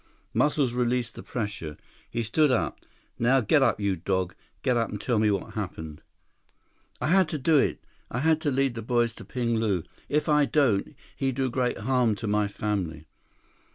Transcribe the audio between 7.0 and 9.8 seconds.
had to do it. I had to lead boys to Ping